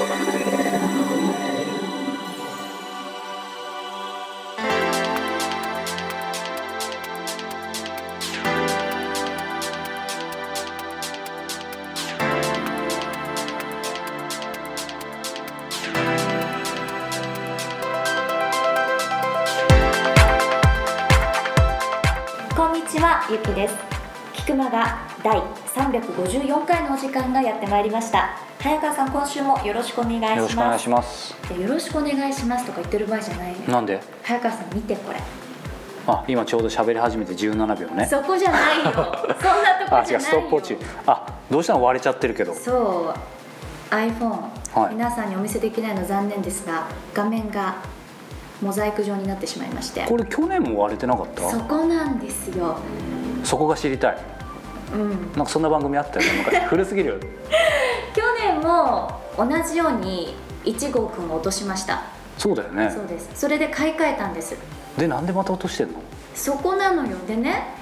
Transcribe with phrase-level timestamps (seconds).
[0.00, 0.08] こん
[22.72, 23.74] にちはゆきです。
[24.32, 28.49] 菊間が第354回のお時間がやってまいりました。
[28.62, 30.36] 早川さん今週もよろしくお願いします。
[30.36, 31.34] よろしくお願いします。
[31.48, 34.00] でよろしくお願いしますとか言ってる場合じゃないなんで？
[34.22, 35.18] 早川さん見てこれ。
[36.06, 38.04] あ今ちょうど喋り始めて17秒ね。
[38.06, 38.90] そこじゃないよ。
[38.92, 40.76] そんなとこじゃないストップウォッチ。
[41.06, 41.82] あどうしたの？
[41.82, 42.54] 割れちゃってるけど。
[42.54, 43.14] そ
[43.92, 44.28] う iPhone、
[44.74, 44.94] はい。
[44.94, 47.76] 皆さんにお見せできないの残念ですが画面が
[48.60, 50.02] モザイク状になってしまいまして。
[50.06, 51.48] これ去年も割れてなかった？
[51.50, 52.76] そこなんですよ。
[53.42, 54.18] そこが知りたい。
[54.92, 55.32] うん。
[55.34, 56.58] なんかそんな番組あったよね昔。
[56.66, 57.14] 古すぎるよ
[58.12, 62.02] 去 年も同じように1号くんを落としました。
[62.38, 62.90] そうだよね。
[62.90, 63.30] そうです。
[63.34, 64.56] それで買い替えたんです。
[64.96, 65.94] でなんでまた落としてんの？
[66.34, 67.16] そこなのよ。
[67.26, 67.78] でね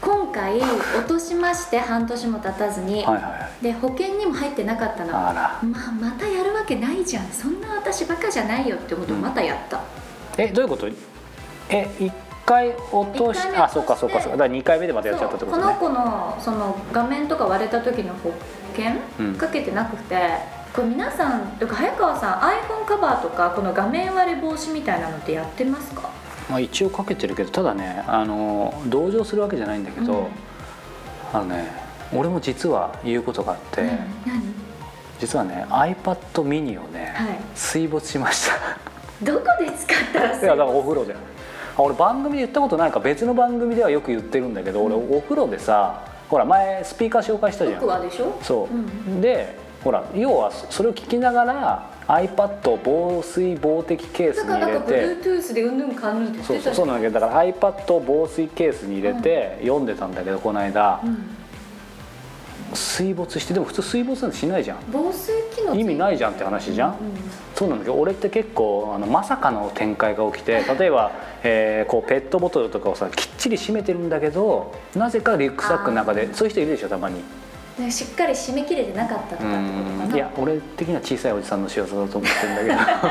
[0.00, 3.64] 今回落としまして半年も経たずに、はいはいはい。
[3.64, 5.28] で保険にも入ってなかったの。
[5.28, 5.60] あら。
[5.62, 7.26] まあまたやるわけないじゃん。
[7.28, 9.80] そんな私バカじゃないよって思ってうんまたやった、
[10.36, 10.88] えどういうこと？
[11.68, 12.12] え一
[12.46, 14.36] 回落としあそうかそうかそうか。
[14.38, 15.62] だから2回目でまたやっちゃったってことね。
[15.62, 18.32] この子のその画面とか割れた時の保
[18.74, 19.34] 険、うん。
[19.34, 20.16] かけてなくて
[20.72, 26.08] これ皆さんとか早川さん iPhone カバーとかこの画面割れ防止みたいなのってやってますか？
[26.48, 30.26] まあ、一応かけてるけどただねあの同情するわけじゃないんだけど、うん。
[31.32, 31.70] あのね
[32.14, 34.54] 俺も実は言うことがあって、何何？
[35.18, 37.38] 実はね iPad mini をね、はい。
[37.54, 38.78] 水没しました。
[39.24, 41.16] どこで使ったらいやだからお風呂であ
[41.78, 47.80] 俺番組で言ったことないか別の番組ではよく言ってるんだけど、俺お風呂でさほら前スピーカー紹介したじゃん。
[47.80, 48.38] 僕はでしょ？
[48.42, 49.20] そう、うん。
[49.20, 61.00] でほら要はそれを聞きながら iPad を防水防滴ケースに入れて Bluetooth でうんぬんかんぬんってそうそうそうんなんだけどだから iPad を防水ケースに入れて読んでたんだけどこの間。
[61.04, 61.18] うん。
[62.74, 64.78] 水没してでも普通水没なんてしないじゃん。
[64.92, 66.96] 防水機能意味ないじゃんって話じゃん、うん
[67.56, 71.10] そうなんだけど俺って結構あのまさかの展開が起きて例えば、
[71.42, 77.16] えーこうペットボトルとかをさきっちり閉めてるんだけどなぜかリュックサックの中でそういう人いるでしょたまに。
[77.16, 77.22] で
[77.90, 80.16] しっかり締め切れてなかったとかってことかな。
[80.16, 82.26] いや俺的には小さいおじさんの仕業だと思ってるん
[82.56, 83.08] だけど。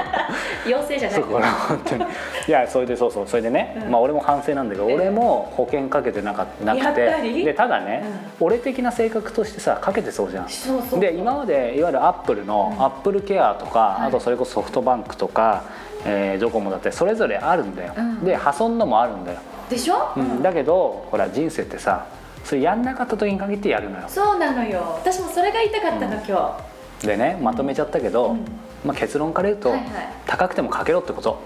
[0.66, 1.20] 妖精じゃない。
[1.20, 2.06] そうこれは本当に。
[2.48, 3.28] いやそれでそうそう。
[3.28, 3.92] それでね、うん。
[3.92, 4.96] まあ俺も反省なんだけど、ええ。
[4.96, 7.44] 俺も保険かけてなかなくて。
[7.44, 8.04] でただね、
[8.40, 10.50] 俺的な性格としてさかけてそうじゃん。
[10.50, 12.84] そうそうで今までいわゆるアップルのうん。
[12.84, 14.08] アップルケアとか、はい。
[14.08, 15.62] あとそれこそソフトバンクとか、
[16.06, 18.24] えードコモだってそれぞれあるんだよ、うん。
[18.26, 19.38] で破損のもあるんだよ、
[19.70, 20.42] でしょ、うん。
[20.42, 22.06] だけどほら人生ってさ
[22.46, 24.06] それやんなかった時に限ってやるのよ。
[24.08, 25.00] そうなのよ。
[25.04, 26.58] 私もそれが言いたかったの、今
[27.02, 28.46] でねまとめちゃったけど、うん。
[28.86, 29.90] まあ、結論から言うと、はいはい。
[30.28, 31.40] 高くてもかけろってこと。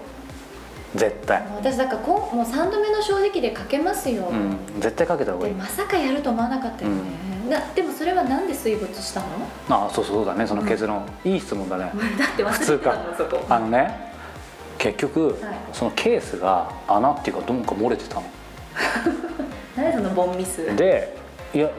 [0.94, 1.40] 絶対。
[1.40, 5.54] 日、私だからこんもう3度目の正直でかけますよ、うん、絶対かけた方がいい。
[5.54, 7.00] でまさかやると思わなかったよね、
[7.48, 9.26] なでもそれはなんで水没したの？
[9.68, 10.46] ああそうそうだね。
[10.46, 11.92] その結論、いい質問だね。
[12.18, 12.96] だって普通か。
[13.48, 14.10] あのね
[14.78, 15.36] 結局、はい。
[15.72, 18.22] そのケースが穴っていうかどんか漏れてたの
[19.76, 20.74] 何そのボンミス？
[20.76, 21.16] で
[21.54, 21.70] いや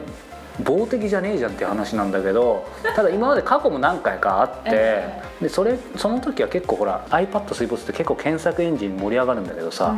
[0.64, 9.94] 防滴じゃねえじゃんっていう話なんだけど ただ今まで過去も何回かあって、えでそれその時は結構ほら iPad 水没って結構検索エンジン盛り上がるんだけどさ、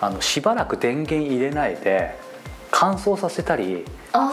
[0.00, 2.18] あのしばらく電源入れないで
[2.70, 3.84] 乾燥させたり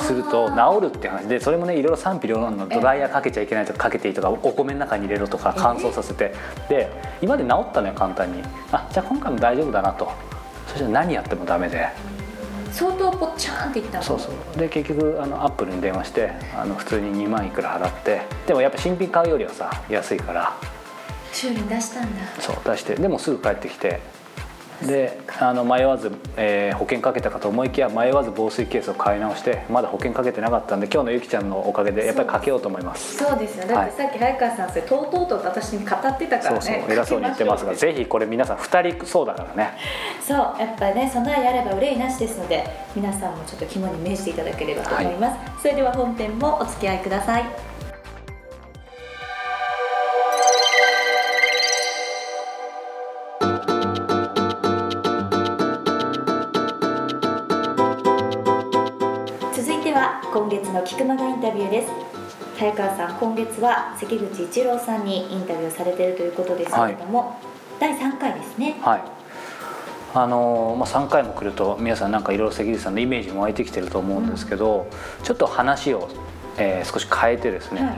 [0.01, 1.27] すると治るって話。
[1.27, 5.59] でそれもねいろいろ賛否両論のドライヤーかけちゃいけないとかかけていいとかお米の中に入れろとかえ。
[5.61, 6.33] 乾燥させて。
[6.67, 6.89] で
[7.21, 8.41] 今まで治ったのよ簡単に。
[8.71, 10.11] あじゃあ今回も大丈夫だなと。
[10.67, 11.87] そしたら何やってもダメで
[12.73, 14.03] 相当ぽっちゃーんっていったの？
[14.03, 14.59] そうそう。
[14.59, 20.53] で結局あのアップルに電話してあの普通に2万いくら払ってでもやっぱ新品買うよりはさ安いから。
[21.31, 22.25] 修理に出したんだ。
[22.39, 24.01] そう出してでもすぐ帰ってきて
[24.88, 33.17] であの迷わず、えー保険かけたかと思いきや迷わず防水ケースを買い直してまだ保険かけてなかったんで今日のゆきちゃんのおかげでやっぱりかけようと思います。
[33.17, 36.61] そうですよだってさっき早川さんそれとうとうと私に語ってたからね。
[36.61, 39.78] そうそう偉そうに言ってますがぜひこれ皆さん2人そうだからね。
[40.22, 42.66] そうやっぱね備えあれば憂いなしですので
[42.96, 47.72] 皆さんもちょっと肝に銘じていただければと思います、それでは本編もお付き合いください
[60.03, 61.88] は今月の菊間がインタビューです。
[62.59, 67.40] 早川さん今月は関口一郎さんにインタビューされているということですけれども、
[67.79, 68.76] 第3回ですね。
[68.82, 69.02] はい。
[70.14, 74.88] あのーまあ、3回も来ると皆さんなんかいろいろ関口さんのイメージも湧いてきてると思うんですけど、
[75.23, 76.09] ちょっと話を、
[76.58, 77.96] えー少し変えてですね、はい。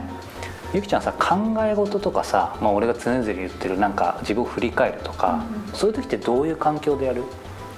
[0.74, 5.72] ゆきちゃんさ考え事とかさ、まあ、俺が常々言ってるなんか自分を振り返るとか、うんうん。
[5.74, 7.24] そういう時ってどういう環境でやる？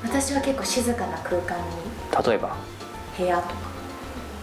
[0.04, 2.28] 私は結構静かな空間に。
[2.28, 2.54] 例えば？
[3.16, 3.67] 部屋とか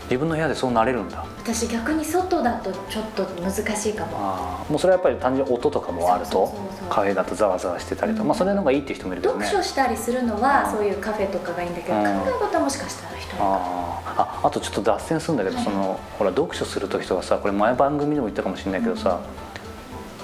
[0.06, 1.26] 自分の部屋でそうなれるんだ。
[1.40, 4.12] 私逆に外だとちょっと難しいかも。
[4.16, 6.54] あーもうそれはやっぱり単純に音とかもあると
[6.90, 8.28] カフェだとざわざわしてたりとか、うん。
[8.30, 9.46] まあそれの方がいいっていう人もいるけどね。
[9.46, 10.72] 読書したりするのはうん。
[10.78, 12.04] そういうカフェとかがいいんだけど、うん。
[12.04, 15.66] 考え事はもしかしたら一人かあーああとちょっと脱線するんだけど、はい。
[15.66, 19.20] そのほら読書する時とかさこれ前番組でも言ったかもしれないけどさ、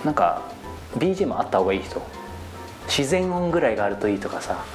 [0.06, 0.44] なんか
[0.98, 2.02] BGM あった方がいい人。
[2.88, 4.66] 自然音ぐらいがあるといいとかさ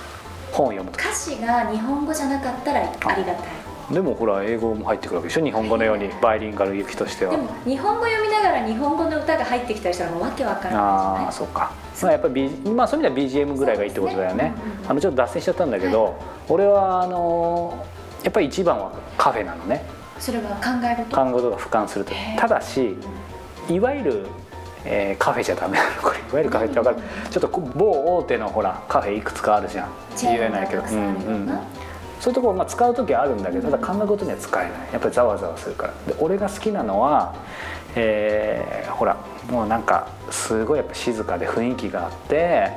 [0.53, 1.08] 本を読むとか。
[1.11, 5.44] 歌詞が日本語じゃなかったらありがたいでもほら英語も入ってくるわけでしょ？
[5.44, 7.31] 日本語のようにバイリンガル行きとしては。
[7.33, 11.71] でも日本語読みながら日本語の歌が入ってきたりしたらもうわけわからないああそうか。
[12.03, 14.44] まあやっぱり、B まあ、そういう意味では BGM ぐらいがいいってことだよね。
[14.44, 16.17] ねうんうんあのちょっと脱線しちゃったんだけど、
[16.49, 17.87] 俺はあの
[18.25, 19.85] やっぱり一番はカフェなのね。
[20.19, 21.15] それは考え事？
[21.15, 22.12] 看護とか俯瞰すると。
[22.39, 22.97] ただし
[23.69, 24.27] いわゆる、
[24.85, 26.03] えーカフェじゃダメなの。
[26.03, 26.97] これいわゆるカフェって分かる。
[27.31, 29.89] ちょっとこ某大手のほらカフェいくつかあるじゃん。
[30.21, 31.00] 言えないけどうんう
[31.53, 31.59] ん
[32.26, 34.73] そういうところ、まあ、使う時はあるんだけどただ考え事には使えない。
[34.93, 35.93] やっぱりざわざわするから。
[36.08, 37.37] で俺が好きなのは、
[37.94, 39.17] えーほら
[39.50, 42.73] もうなんかすごいやっぱ静かで雰囲気があって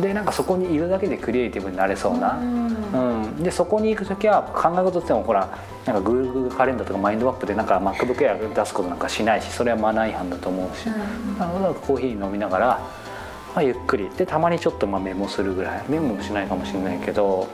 [0.00, 3.22] でなんかそこにいるだけでクリエイティブになれそうな、うん。
[3.24, 5.48] うん、でそこに行く時は考え事ってもほら
[5.86, 11.38] なんか Google カレンダーとかマインドマップでなんか MacBook Air 出すことなんかしないしそれはマナー違反だと思うし、うん。
[11.38, 14.10] なのでコーヒー飲みながら、まあ、ゆっくり。
[14.10, 15.84] でたまにちょっとまあメモするぐらい。
[15.88, 17.48] メモもしないかもしれないけど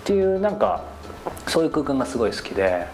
[0.00, 0.84] っていうなんか
[1.46, 2.86] そういう空間がすごい好きで、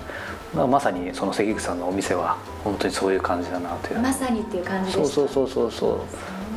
[0.54, 4.00] まあ、まさにその関口さんのお店は本当にそういう感じだなという。
[4.00, 6.04] まさにっていう感じそうそうそうそうそ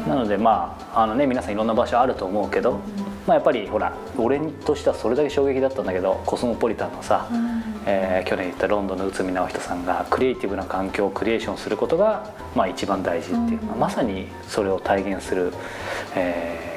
[0.05, 0.09] う。
[0.09, 2.79] なのでまああのね皆さんいろんな場所あると思うけど、
[3.27, 7.63] まあ、やっぱりほら俺としてはそれだけ衝撃だったんだけどコスモポリタンのさ、うん。
[7.85, 13.67] えー去年行ったロンドンの内海直人さんがクリエイティブな環境をクリエーションすることが、まあ、一番大事っていう、うん。
[13.67, 15.53] まあまさにそれを体現する、
[16.15, 16.69] えー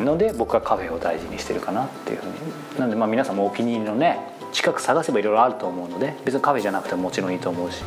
[0.00, 2.32] ので僕はカフェを大事にしてるかなっていうふうに。
[2.78, 4.18] なのでまあ皆さんもお気に入りのね
[4.52, 7.82] 近く探せばいろいろあると思うので別にカフェじゃなくてももちろんいいと思うし、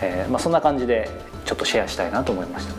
[0.00, 1.10] えーまあ、そんな感じで
[1.44, 2.72] ちょっとシェアしたいなと思いました。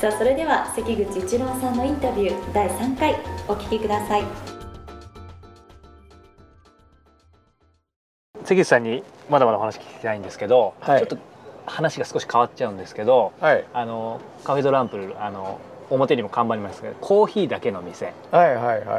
[0.00, 3.14] さあそれでは関口一郎さんのインタビュー第3回
[3.48, 4.24] お聞きください。
[8.44, 10.98] 関口さんにまだまだお話聞きたいんですけど、はい。
[11.00, 11.18] ちょっと
[11.66, 13.64] 話が少し変わっちゃうんですけどはい。
[13.72, 15.58] あのカフェドランプルあの
[15.90, 18.12] 表にも看板にもありますけどコーヒーだけの店。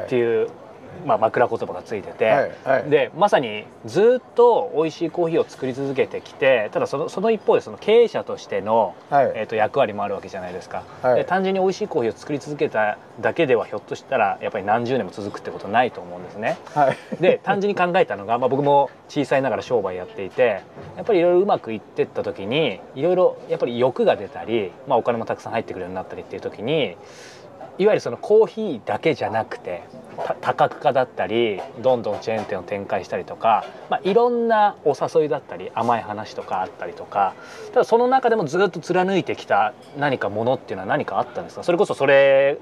[0.06, 0.50] っていう、
[1.06, 2.90] まあ、枕言葉がついてて、はいはい。
[2.90, 9.32] でまさにずっと美味しいコーヒーを作り続けてきてただそのその一方でその経営者としての、はい。
[9.36, 11.16] えー、と役割もあるわけじゃないですか、はい。
[11.16, 16.58] で単純に美味しいコーヒーを作り続けただけではひょっとしたらやっぱり何十年も続くってことないと思うんですね。
[16.74, 16.98] はい。
[17.22, 20.62] で単純に考えたのが、まあ、僕も小さいながら商売やっていて
[20.98, 26.98] やっぱりいろいろうまくいってった時にいろいろやっぱり欲が出たり、まあ、お金もたくさん入ってくるようになったりっていう時に
[27.78, 29.84] いわゆるそのコーヒーだけじゃなくて
[30.26, 37.34] た多角化だったりどんどんチェーン店を展開したりとか、まあ、いろんなお誘いだったり甘い話とかあったりとか
[37.74, 41.64] ただその中でもずっと貫いてきた何かものっていうのは何かあったんですか？
[41.64, 42.58] それこそそれ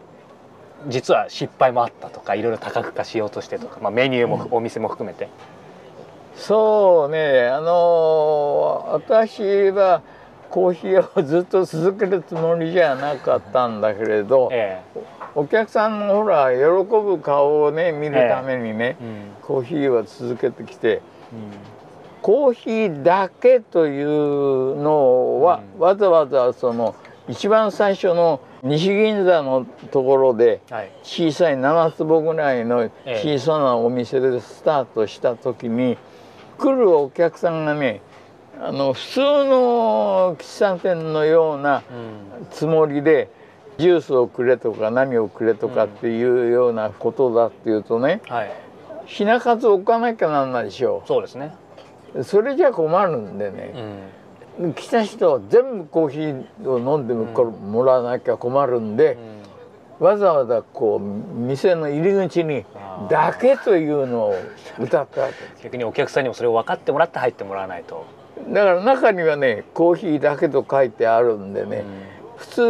[0.87, 5.29] 実は失敗もあったとかいろいろ多角化しようとしてとか、まあ、メニューもお店も含めて。
[6.35, 10.01] そうねあの私は
[10.53, 14.83] コーヒーをずっと続けるつもりじゃなかったんだけれど、え
[15.33, 19.31] お客さんのほら喜ぶ顔をね見るためにね、えうん。
[19.41, 21.01] コーヒーは続けてきて
[22.21, 25.81] コーヒーだけというのは、うん。
[25.81, 26.93] わざわざその
[27.27, 30.91] 一番最初の西銀座のところではい。
[31.01, 33.21] 小さい7坪ぐらいのええ。
[33.23, 35.97] 小さなお店でスタートした時に
[36.59, 38.01] 来るお客さんがね
[38.59, 43.29] あの普通の喫茶店のようなうんつもりで
[43.77, 48.51] ジュースをくれとか何をくれとかっていうようなことだっていうとねはい。
[49.05, 51.53] 品数置かなきゃなんないでしょそうですね、
[52.23, 54.73] それじゃ困るんでうね、ん。
[54.75, 59.17] 来た人は全部コーヒーを飲んでもらわなきゃ困るんで、
[59.99, 63.11] わざわざこう店の入り口に「あー。
[63.11, 64.35] だけ」というのを
[64.79, 68.05] 歌ったわけ逆にお客さんにもそれを分かってもらって入ってもらわないと、
[68.49, 71.83] だから中にはねコーヒーだけと書いてあるんでね、
[72.37, 72.61] 普通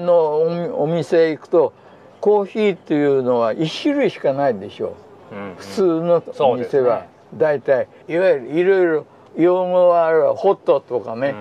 [0.00, 1.72] のおお店行くと
[2.20, 4.96] コーヒーっていうのは1種類しかないでしょ
[5.32, 5.34] う。
[5.34, 5.54] んうん。
[5.56, 11.34] 普通のお店は大体、いわゆるいろいろ用語はあるわホットとかね、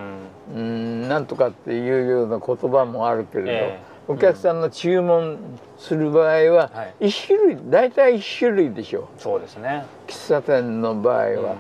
[0.56, 0.60] うん。
[0.60, 3.92] うんなんとかっていうような言葉もあるけれど、ええ。
[4.08, 5.38] お客さんの注文
[5.78, 7.08] する場合ははい。
[7.10, 11.56] 一種類大体1種類でしょそうですね、喫茶店の場合は。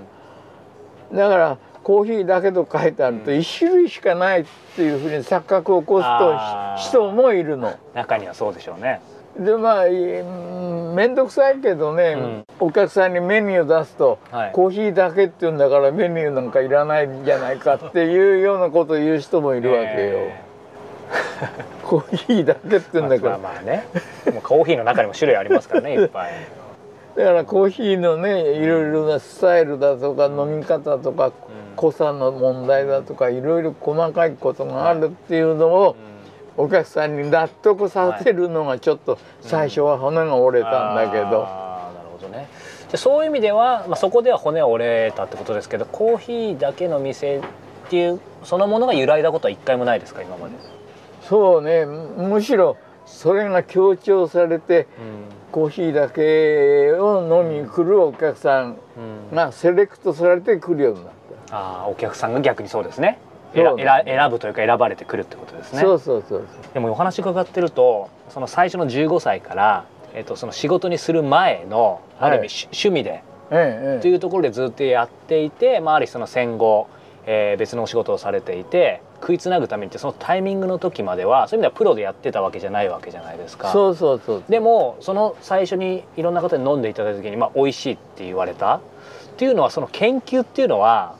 [1.12, 1.18] うん。
[1.18, 1.58] だから
[1.92, 4.46] ココーヒーだけと書いてあると1種類しかないっ
[4.78, 6.38] ていうふうに錯覚を起こすと
[6.78, 7.78] 人もいるの。
[7.94, 9.02] 中にはそうでしょうね。
[9.38, 14.52] でまあうん面倒くさいけどね、お客さんにメニュー出すと、はい。
[14.54, 19.90] コーヒーだけって言うんだからメニューなんかいらないんじゃないかっていうようなことを言う人もいるわけよ。
[19.98, 20.44] え
[21.84, 23.86] コーヒーだけって言うんだから、まあまあね。
[24.32, 26.32] もうコーヒーの中にも種類ありますからねいっぱい
[27.16, 31.32] だからコーヒーのねいろいろなスタイルだとか飲み方とか
[31.76, 35.96] 濃さの問題だとかいろいろ細かいことがあるっていうのを
[36.58, 42.48] お客さんに納得させるのがちょっと最初は骨が折れたんだけど、あーなるほどね。
[42.82, 47.42] じゃあそういう意味では、まあ、そこでは骨は折れたってことですけどコーヒーだけの店っ
[47.90, 50.56] ていうそのものが揺らいだことは一回もないですか今まで、
[51.24, 51.86] そうね。
[51.86, 54.88] むしろそれが強調されて
[55.52, 58.78] コーヒーだけを飲みに来るお客さん
[59.32, 59.36] うん。
[59.36, 61.14] がセレクトされてくるようになっ
[61.50, 61.56] た。
[61.56, 63.20] ああお客さんが逆にそうですね。
[63.54, 65.82] 選選選ぶというか選ばれてくるってことですね。
[65.82, 73.56] そうそうそうでもお話伺ってるとその最初の15歳から、えっとその仕事にする前のある意味、はいし趣味でえ
[73.92, 74.02] えええ。
[74.02, 76.88] というところでずっとやっていて、まあ、ある種その戦後、
[77.26, 83.72] えー別のお仕事をされていて食いつなぐためにってそのタイミングの時まではそういう意味ではプロでやってたわけじゃないわけじゃないですか。
[83.72, 88.76] そうそうそうでもその最初にいろんな方に飲んでいただいた時に、まあ、美味しいって言われた。
[88.76, 88.80] っ
[89.38, 91.16] ていうのはその研究っていうのは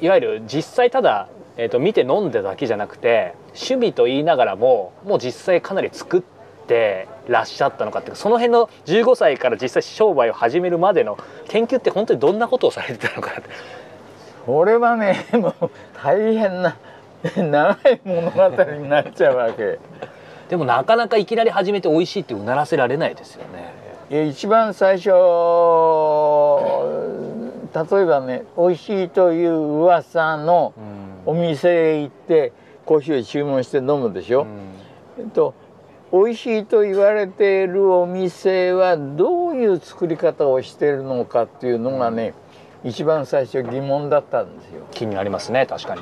[0.00, 6.22] いわゆる実際ただ、えー、と見て飲んでただけじゃなくて趣味と言いながらももう実際かなり作っ
[6.66, 13.50] てらっしゃったのかっていうかその辺の15歳から実際商売を始めるまでの研究って本当にどんなことをされてたのかなって。
[14.46, 15.70] これはね もう
[16.02, 16.76] 大変な
[17.36, 19.78] 長い物語になっちゃうわけ
[20.48, 23.80] でもなかなかいきなり始めて美味しいってうならせられないですよね。
[24.28, 25.14] 一番最初例
[28.02, 30.72] えばね美味しいという噂の
[31.24, 32.52] お店へ行って
[32.84, 34.48] コーヒーを注文して飲むでしょ、
[35.16, 35.54] えっと
[36.12, 42.34] 美味しいと言われているお店はどういう作り方をしているのかっていうのがね、
[42.82, 44.82] 一番最初疑問だったんですよ。
[44.90, 46.00] 気になりますね確かに。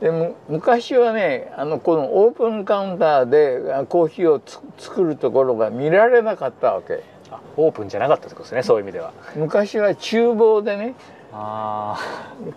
[0.00, 7.02] でむ昔はねあのこのオープンカウンターであコーヒーをつ作るところが見られなかったわけ。
[7.30, 9.12] あオープンじゃなかったってことですねそういう意味では。
[9.36, 10.94] 昔は厨房でね
[11.32, 11.98] あ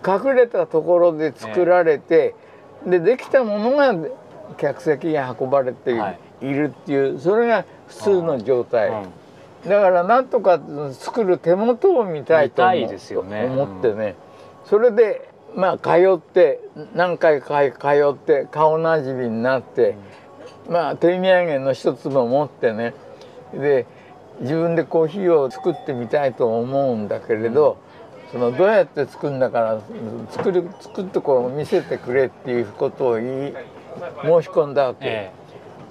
[0.06, 2.34] 隠れたところで作られて、
[2.86, 3.94] でできたものが
[4.56, 6.18] 客席に運ばれてはい。
[6.42, 9.04] いるっていう、それが普通の状態、あ、
[9.64, 10.60] だからなんとか
[10.92, 13.44] 作る手元を見たいと思見たいですよね。
[13.44, 14.16] 思ってね、
[14.64, 16.60] それでまあ通って
[16.94, 17.76] 何回か通
[18.12, 19.96] って顔なじみになって、
[20.68, 22.94] まあ手土産の一つも持ってね。
[23.52, 23.86] で
[24.40, 27.76] 自分でコーヒーを作ってみたいと思うんだけれど、
[28.32, 29.80] そのどうやって作るんだから
[30.30, 33.54] 作る作るところを見せてくれっていうことを言い
[34.22, 35.30] 申し込んだわけ。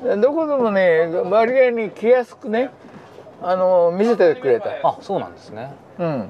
[0.03, 2.71] えどこでもね割合に来やすくね
[3.43, 4.71] あの見せてくれた。
[4.71, 5.73] えあそうなんですね。
[5.99, 6.29] うん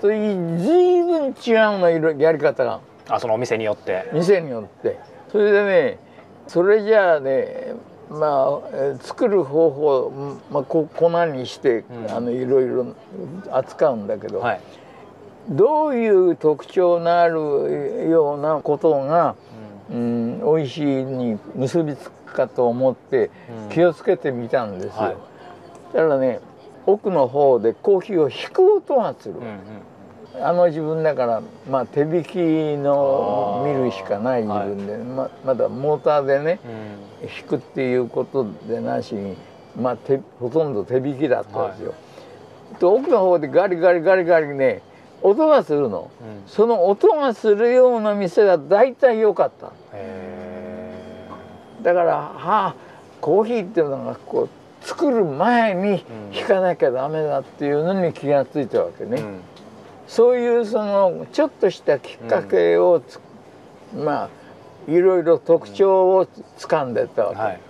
[0.00, 0.16] とい
[0.58, 4.08] 随分違うのいろやり方があそのお店によって。
[4.12, 4.98] 店によって
[5.30, 5.98] それでね
[6.46, 7.74] それじゃあね
[8.08, 12.94] まあえー作る方法、まあ、こ粉にして、うんあのいろいろ
[13.50, 14.60] 扱うんだけど、はい。
[15.48, 19.34] どういう特徴のあるようなことが、
[19.90, 23.30] うん、美味しいに結びつくかと思って
[23.64, 25.02] うん気をつけてみたんですよ。
[25.02, 25.16] はい
[25.92, 26.40] だからね
[26.86, 29.50] 奥の方でコーヒーを引く音がする、うんうん
[30.42, 32.36] あの自分だから、まあ、手引き
[32.78, 36.60] の見るしかない自分で、ままだモーターでね
[37.22, 37.28] うん。
[37.28, 39.36] 引くっていうことでなしに、
[39.76, 41.94] まあ、手ほとんど手引きだったんですよ。
[42.78, 44.82] と奥の方でガリガリガリガリね
[45.20, 46.10] 音がするの。
[46.20, 46.42] うん。
[46.46, 49.72] その音がするような店が大体良かった。
[49.92, 50.96] へ
[51.82, 52.34] だからは
[52.68, 52.74] あ
[53.20, 54.48] コーヒーっていうのがこう
[54.80, 59.16] 作る前に引かなきゃダメだっていうのに気がついたわけね。
[59.18, 59.40] えうん
[60.06, 63.20] そういうそのちょっとしたきっかけをつ、
[63.94, 64.28] まあ
[64.90, 67.40] いろいろ特徴をつ掴んでったわけ。
[67.40, 67.60] はい。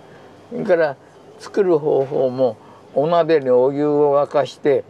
[0.49, 0.95] それから
[1.39, 2.57] 作る方法も
[2.95, 4.83] お鍋にお湯を沸かして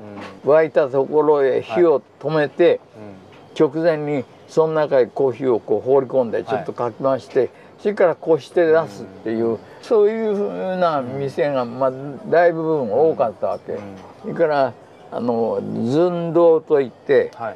[0.46, 3.22] うん沸いたところへ火を止めて、うん
[3.60, 7.52] 直前にその中へコーヒーをこう放り込んでちょっとかき回して、そ
[7.88, 11.92] れからこして出すっていう、そういうふうな店が、まあ、
[12.30, 13.80] 大部分多かったわけ。
[14.22, 14.74] それから
[15.12, 17.56] あの寸胴といってはい。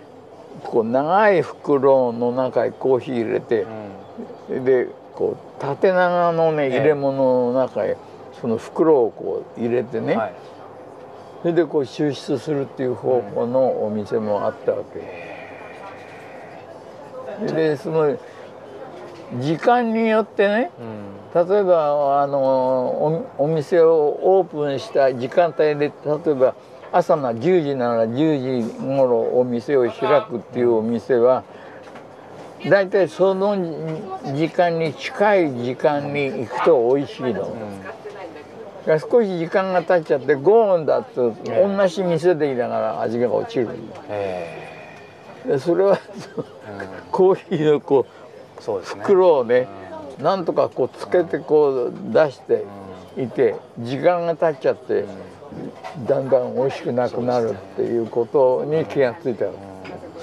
[0.64, 3.66] こう長い袋の中へコーヒー入れて
[4.50, 7.98] う、んでこう縦長のねええ入れ物の中へ
[8.40, 10.34] その袋をこう入れてね、はい。
[11.42, 15.46] それでこう抽出するっていう方法のお店もあったわけ。
[17.54, 18.18] でその
[19.42, 20.72] 時間によってね
[21.34, 26.56] 例えばあのおお店をオープンした時間帯で例えば
[26.92, 31.44] 朝の10時なら10時頃お店を開くっていうお店は
[32.70, 33.56] 大体その
[34.34, 37.56] 時間に近い時間に行くと美味しいの。
[38.88, 43.70] が少し時間が経っちゃってゴーンだと同じ店でいながら味が落ちる。
[44.10, 44.66] え
[45.46, 46.00] でそれは
[47.12, 48.25] コーヒーのこう
[48.62, 49.68] 袋をね
[50.20, 52.66] なんとかこうつけてこう出して
[53.18, 55.06] いて時間が経っちゃって
[56.08, 59.46] だんだん美味しくなくなるっていうことに気がついた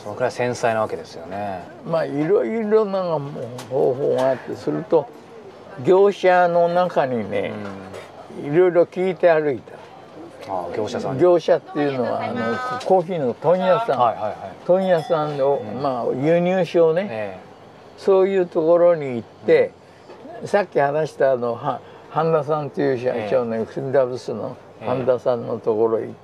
[0.02, 1.62] そのくらい繊細なわけですよね。
[1.86, 3.02] まあいろいろな
[3.70, 5.08] 方法があってすると
[5.84, 7.52] 業者の中にね
[8.44, 9.72] いろいろ聞いて歩いた。
[10.52, 11.22] ああ業者さんに。
[11.22, 14.34] 業者っていうのはあのコーヒーの問屋さん、はいはいはい。
[14.66, 17.38] 問屋さんの、まあ、輸入商ね、え
[17.96, 19.72] そういうところに行って、
[20.44, 21.80] さっき話したあのは
[22.10, 26.14] 半田さんという社長のフンダブスの半田さんのところへ行っ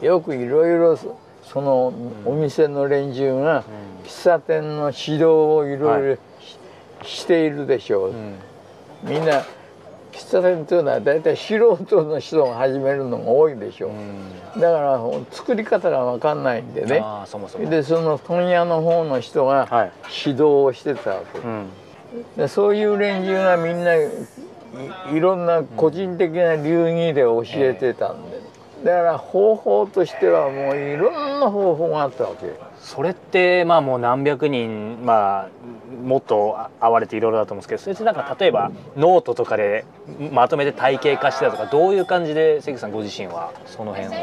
[0.00, 1.92] て、よくいろいろそその
[2.24, 3.64] お店の連中が
[4.04, 6.08] 喫茶店の指導をいろい。
[6.10, 6.58] ろし
[7.02, 8.34] しているでしょう、うん。
[9.04, 9.44] みんな
[10.18, 13.90] 喫茶店というのは大体素人の人が始めるのが多いでしょ
[14.56, 17.00] う、だから作り方が分かんないんでね。
[17.02, 19.92] ああそもそもでその問屋の方の人がはい。
[20.26, 21.68] 指導をしてたわけ、うん。
[22.36, 24.08] でそういう連中がみんない
[25.14, 28.40] いろんな個人的な流儀で教えてたんで、
[28.84, 32.46] だから方法としてはもういろんな方法があったわけ
[32.88, 35.48] それってまあもう何百人まあ
[36.02, 39.84] もっと会われていろいろだと思うんですけどそれってなんか例えばノートとかで
[40.32, 44.20] まとめて体系化してたとかどういう感じで関さんご自身はその辺を？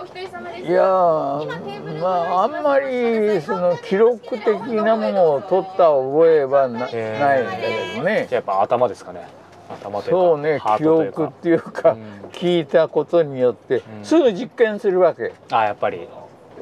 [0.00, 0.62] お一人様です。
[0.64, 8.26] いやーまああんまりその記録的なものを取った覚えはな,、ないんだけどね。
[8.28, 9.28] じゃあやっぱ頭ですかね。
[9.70, 11.22] 頭というかそうね記ハートというか。
[11.22, 12.02] 憶っていうか、うん。
[12.32, 13.82] 聞いたことによって、ん。
[14.02, 15.32] すぐ実験するわけ。
[15.52, 16.08] あやっぱり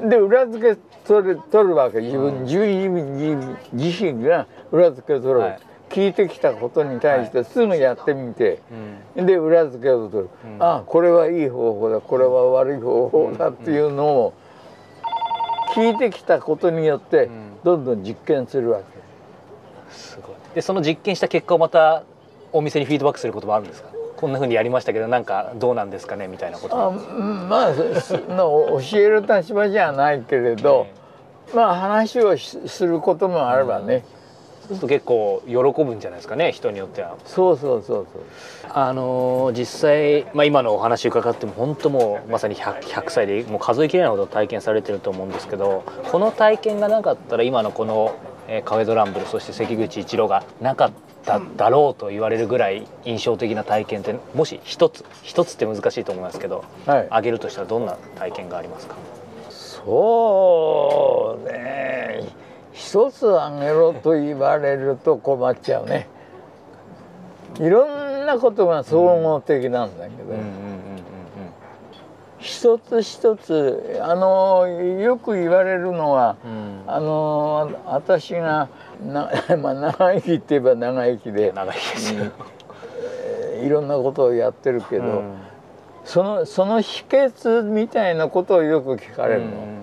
[0.08, 2.00] で裏付け取る取るわけ。
[2.00, 5.60] 自分、自分自身が裏付け取る、はい。
[5.90, 8.60] 聞いてきたことに対してすぐやってみて、
[9.16, 9.26] うん。
[9.26, 10.62] で裏付けを取る、うん。
[10.62, 12.00] あこれはいい方法だ。
[12.00, 14.32] これは悪い方法だっていうのを
[15.74, 17.30] 聞いてきたことによってん。
[17.64, 18.84] どんどん実験するわけ。
[19.92, 20.36] すごい。
[20.54, 22.04] でその実験した結果をまた
[22.52, 23.89] お店にフィードバックすることもあるんですか？
[24.20, 26.76] こんな風にやりましたけどなんかどうなんですかねみたいなこと。
[26.76, 30.86] あうんまあその 教える立場じゃないけれど、
[31.54, 34.04] まあ話をしすることもあればね、
[34.60, 35.54] そうすると結構喜
[35.84, 37.14] ぶんじゃないですかね人によっては。
[37.24, 38.22] そうそうそうそう。
[38.72, 48.12] あのー実際、まあ、今のお話伺っても本当もうまさに 100, 100歳でもう数えきれないほど体験されてると思うんですけどこの体験がなかったら今のこの、
[48.46, 50.90] えーカフェドランブルそして関口一郎がなかっ
[51.24, 57.06] ただろうと言われるぐらい印象的な体験ってもし一つ一つって難しいと思いますけどはい。
[57.06, 58.96] 挙げるとしたらどんな体験がありますか？
[59.50, 62.24] そうね。
[62.72, 66.08] 一つあげろと言われると困っちゃうね。
[67.58, 70.34] いろんなことが総合的なんだけど、
[72.38, 76.82] 一つ一つあのよく言われるのはうん。
[76.86, 78.68] あの私が
[79.02, 81.52] な、 まあ、長生きって言えば長生きで。
[81.52, 82.24] 長いですよ、
[83.62, 85.34] いろんなことをやってるけど、うん。
[86.04, 89.46] そのその秘訣みたいなことをよく聞かれるの。
[89.46, 89.80] うんうん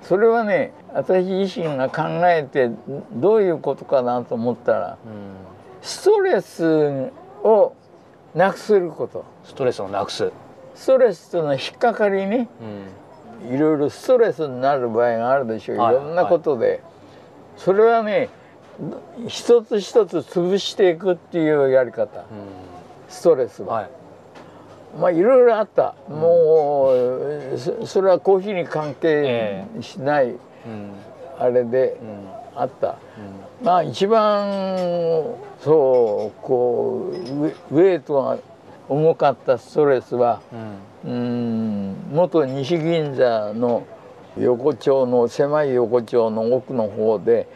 [0.00, 2.70] それはね私自身が考えて
[3.12, 5.12] どういうことかなと思ったらうん。
[5.12, 5.48] うん
[5.82, 7.10] ストレス
[7.42, 7.72] を
[8.34, 9.24] なくすること。
[9.44, 10.30] ストレスをなくす、
[10.74, 12.48] ストレスとの引っかかりね。
[13.42, 13.54] うん。
[13.54, 15.76] いろいろストレスになる場合があるでしょう。
[15.76, 15.78] い。
[15.78, 16.82] はいろんなことで、
[17.58, 18.30] それはね
[19.26, 22.24] 一つ一つ潰していくっていうやり方。
[23.08, 23.90] ストレスは、はい。
[24.98, 26.92] まあいろいろあった、も
[27.54, 30.38] うそそれはコーヒーに関係えしないうん。
[31.38, 32.98] あれでうんあった、
[33.62, 34.46] まあ一番
[35.60, 38.38] そうこうウェイトが
[38.88, 40.40] 重かったストレスは
[41.04, 41.10] うん。
[41.10, 43.84] うん元西銀座の
[44.40, 47.48] 横丁の狭い横丁の奥の方で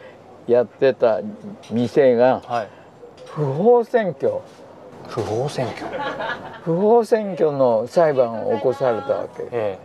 [0.47, 1.21] やってた
[1.71, 2.67] 店がはい。
[3.27, 4.41] 不法占拠。
[5.07, 5.85] 不法占拠？
[6.63, 9.47] 不法占拠の裁判を起こされたわけ。
[9.51, 9.79] え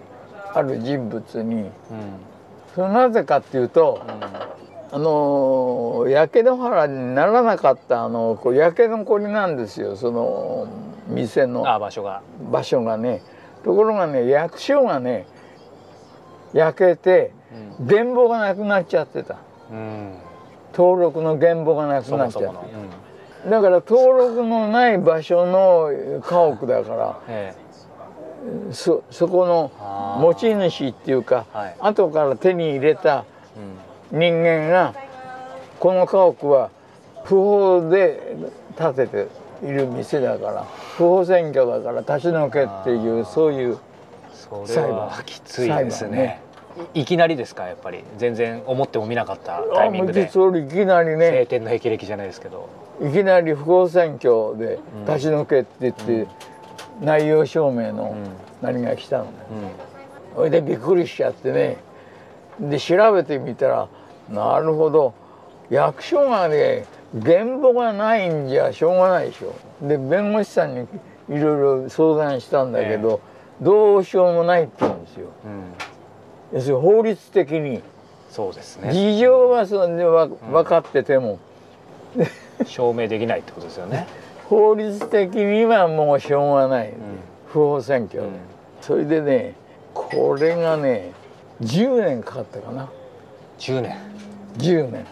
[0.55, 1.57] ある人物に。
[1.57, 1.71] えうん。
[2.75, 4.01] それなぜかっていうと
[4.91, 10.69] あの焼け野原にならなかったあのこう焼け残りなんですよその
[11.09, 11.69] 店うん、の。
[11.69, 12.23] あ場所が。
[12.51, 13.23] 場所がね。
[13.65, 15.27] ところがね役所がね
[16.53, 17.33] 焼けて
[17.81, 17.87] うん。
[17.87, 19.37] 電報がなくなっちゃってた。
[19.71, 20.15] うん。
[20.73, 22.49] 登録の原簿がなくそなっちゃって。
[22.49, 23.09] うん
[23.49, 27.55] だから登録のない場所の家屋だからえ
[28.73, 29.71] そそこの
[30.21, 31.77] 持ち主っていうか、はい。
[31.81, 33.25] 後から手に入れた
[34.11, 34.95] 人間が
[35.79, 36.71] この家屋は
[37.25, 38.37] 不法で
[38.77, 39.29] 建てて
[39.65, 40.65] いる店だから
[40.97, 43.79] 不法占拠だから立ち退けっていうそういう
[44.39, 46.41] それはきついですね。
[46.95, 48.05] いいきなりですかやっぱり。
[48.19, 50.27] 全然思ってもみなかったタイミングで。
[50.27, 52.69] 実俺いきなり晴ね天の霹靂じゃないですけど。
[53.01, 56.27] いきなり不法占拠で立ち退けって言って、
[57.01, 58.15] 内容証明の
[58.63, 59.31] 何が来たのね、
[60.35, 60.37] うん。
[60.37, 61.79] それでびっくりしちゃってね。
[62.61, 63.89] で調べてみたら
[64.31, 65.15] なるほど。
[65.71, 66.87] 役所がね
[67.23, 69.55] 原簿がないんじゃしょうがないでしょ。
[69.87, 70.87] で弁護士さんに
[71.29, 73.21] いろいろ相談したんだけど、
[73.61, 75.27] どうしようもないって言うんですよ。
[75.45, 76.57] うん。
[76.57, 77.83] 要するに法律的に。
[78.31, 78.93] そうですね。
[78.93, 81.39] 事情はそれでわ分かってても、
[82.65, 84.07] 証明できないってことですよね。
[84.49, 86.93] 法律的にはもうしょうがない、ん。
[87.47, 88.21] 不法占拠。
[88.21, 88.33] で、うん。
[88.81, 89.55] それでね
[89.95, 91.13] これがね
[91.63, 92.89] 10年かかったかな。
[93.59, 93.97] 10年。
[94.59, 95.07] 10年。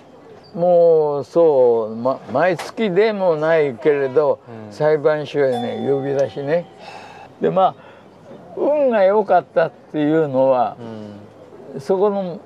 [0.54, 4.72] もうそう、ま、毎月でもないけれど、うん。
[4.72, 6.66] 裁判所へね呼び出しね。
[7.40, 7.85] でまあ
[8.56, 10.76] 運が良かったっていうのは
[11.74, 11.80] う、ん。
[11.80, 12.40] そこの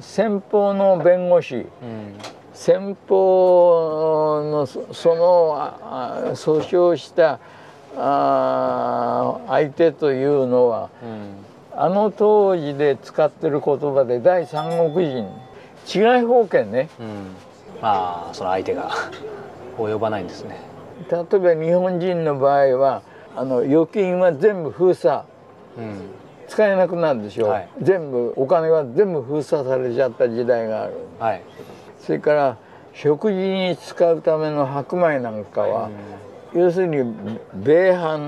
[0.00, 1.66] 先方の弁護士うん。
[2.52, 7.38] 先方のそその訴訟した
[7.98, 11.32] あー相手というのはうん。
[11.78, 15.28] あの当時で使ってる言葉で第三国人
[15.86, 16.88] 違い保険ね。
[16.98, 17.06] うん。
[17.82, 18.90] まあその相手が
[19.78, 20.58] 及ばないんですね。
[21.10, 23.02] 例えば日本人の場合は
[23.36, 25.18] あの預金は全部封鎖。
[25.18, 25.35] うん
[26.48, 27.68] 使えなくなるでしょ、はい。
[27.82, 30.94] 全部お金は全部封鎖されちゃった時代がある。
[31.18, 31.42] はい。
[31.98, 32.56] それから
[32.92, 35.90] 食事に使うための白米なんかは、
[36.54, 36.98] 要するに
[37.54, 38.18] 米飯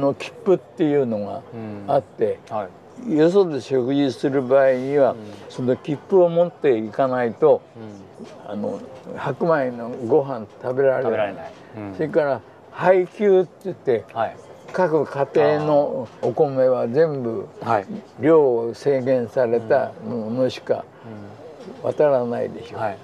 [0.00, 1.84] の切符っていうのがうん。
[1.86, 2.68] あって、は
[3.06, 3.16] い。
[3.16, 5.16] よそで食事する場合には、
[5.48, 8.50] その切符を持っていかないとうん。
[8.50, 8.80] あの
[9.16, 11.52] 白米のご飯食べられない。
[11.94, 14.36] それから配給って言ってはい
[14.72, 17.86] 各家庭のお米は全部はい。
[18.20, 20.84] 量を制限されたものしか
[21.82, 22.98] 渡らないでしょ、はい。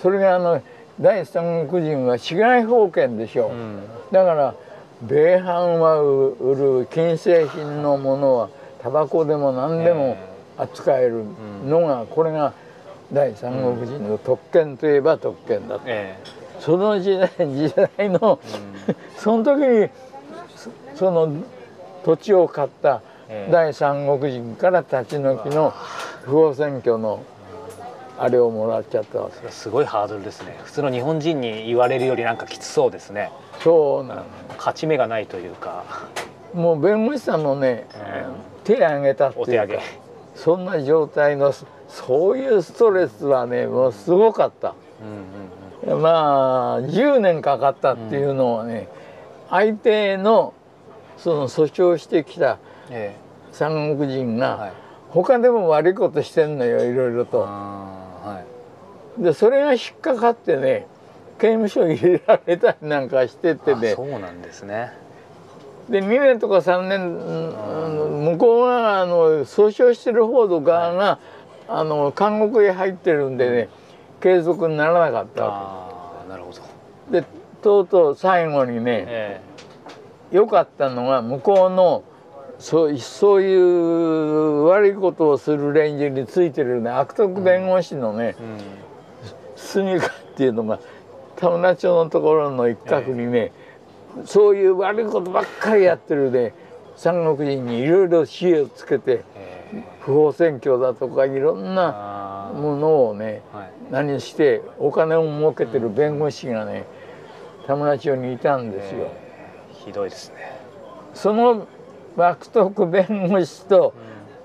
[0.00, 0.62] それがあの
[1.00, 3.52] 第三国人は市外法権でしょ、う。
[3.52, 3.80] ん。
[4.10, 4.54] だから
[5.02, 5.44] 米飯
[5.78, 8.48] は売る金製品のものは
[8.82, 10.16] タバコでも何でも
[10.56, 11.24] 扱える
[11.66, 12.52] のがこれが
[13.12, 16.18] 第三国人の特権といえば特権だと、え
[16.60, 18.38] その時代時代の、
[19.18, 19.90] その時に
[21.02, 21.42] そその
[22.04, 23.52] 土地を買ったええ。
[23.52, 25.74] 第三国人から立ち退きの
[26.22, 27.24] 不法占拠の
[28.18, 29.48] あれをもらっちゃったわけ。
[29.48, 30.60] えすごいハードルですね。
[30.62, 33.32] 普通の日本人に言われるよりなんかきつそうですね。
[33.64, 34.24] そうなの。
[34.58, 35.82] 勝ち目がないというか。
[36.54, 38.26] もう弁護士さんもね、え
[38.62, 39.82] 手挙げたっていうか
[40.36, 41.52] そんな状態の
[41.88, 44.74] そういうストレスはねもうすごかった。
[45.84, 48.86] うんうんまあ10年かかったっていうのはね、
[49.50, 50.54] 相手の
[51.22, 52.58] その訴訟してきた
[52.90, 53.14] え
[53.52, 54.72] 三国人が、
[55.10, 57.40] 他でも悪いことしてんのよいろいろと。
[57.40, 58.42] は
[59.18, 59.22] い。
[59.22, 60.86] でそれが引っかかってね
[61.38, 64.92] 刑務所に入れられたりなんかしててあねそうなんですね。
[65.90, 71.18] で2年とか3年うん向こうがあの訴訟してる方の側が、
[71.68, 73.68] あの監獄へ入ってるんでね
[74.20, 76.60] 継続にならなかったわああなるほど。
[77.10, 77.26] けで
[77.60, 79.40] とうとう最後にねえ
[80.32, 82.04] 良かったのが向こうの
[82.58, 88.58] そうそういう悪いことをする連中についてるね悪徳弁護士のね、えうん。
[89.56, 90.78] スニカっていうのが
[91.36, 93.52] 田村町のところの一角にね、
[94.24, 96.54] そういう悪いことばっかりやってるね
[96.96, 103.72] 三国人にいろいろ知恵をつけてえ不法占拠だとかいろんえなあものをねーはい。
[103.90, 106.84] 何してお金を儲けてる弁護士がね
[107.66, 109.00] 田村町にいたんですよ。
[109.00, 109.21] ええ
[109.84, 110.60] ひどいですね。
[111.14, 111.66] その
[112.16, 113.94] 悪徳弁護士と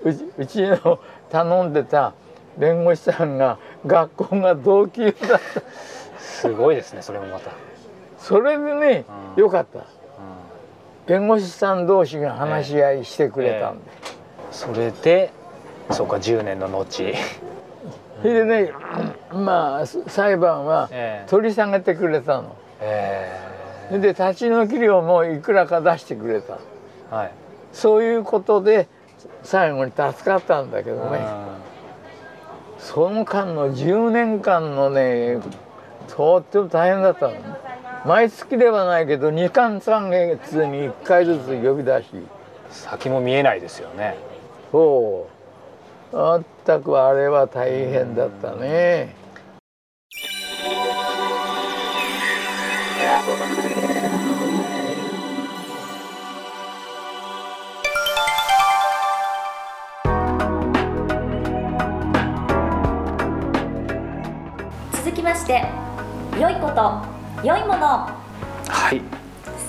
[0.03, 2.13] うちうちの頼んでた
[2.57, 5.37] 弁護士さんが学校が同級だった。
[6.19, 7.51] すごいですねそれもまた、
[8.17, 9.43] それでねうん。
[9.43, 9.85] よかった。
[11.05, 13.83] 弁護士さん同士が話し合いしてくれたんで、
[14.51, 15.31] それで
[15.91, 16.85] そうか10年の後。
[18.21, 18.71] それでね
[19.31, 21.29] まあ裁判はええ。
[21.29, 22.55] 取り下げてくれたの。
[22.81, 23.46] えそれ
[23.91, 26.57] で立ち退き料もいくらか出してくれた。
[27.13, 27.31] えはい。
[27.71, 28.87] そういうことで
[29.43, 31.19] 最後に助かったんだけどね。
[32.79, 35.39] その間の10年間のね
[36.07, 37.33] とっても大変だったの。
[38.05, 42.07] 毎月ではないけど2間3月に1回ずつ呼び出し。
[42.69, 44.17] 先も見えないですよね。
[44.71, 45.27] そ
[46.13, 46.15] う。
[46.15, 49.15] まったくあれは大変だったね
[65.47, 65.63] して
[66.37, 67.01] 良いこと
[67.41, 67.77] 良いもの。
[67.77, 69.01] はい。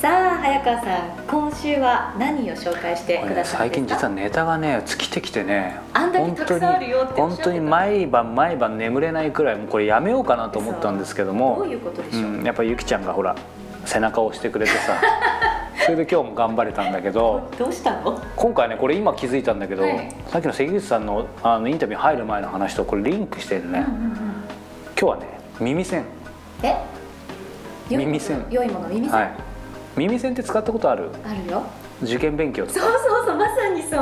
[0.01, 4.09] さあ早川さん今週は何を紹介してくださる最近んですか？
[4.09, 13.37] 実はネタがね尽きてきてねあんだけたくさんあるよって本当に毎晩毎晩眠れないくらいもうこれやめようかなと思ったんですけどどもういうことでしょう、うん、やっぱゆきちゃんがほら
[13.85, 15.01] 背中を押してくれてさ
[15.85, 18.21] それで今日も頑張れたんだけどどうしたの？
[18.37, 20.13] 今回ねこれ今気づいたんだけど、はい。
[20.27, 26.05] さっきの関口さんのあのインタビュー入る前の話とこれリンクしてるね、今日はね耳栓。
[26.63, 26.77] え？
[27.91, 28.45] 耳栓。
[28.51, 28.89] 良いもの。
[28.89, 29.31] 耳栓、はい。
[29.97, 31.11] 耳栓って使ったことある？
[31.25, 31.63] あるよ。
[32.01, 34.01] 受験勉強とそうかそうそうまさにそう。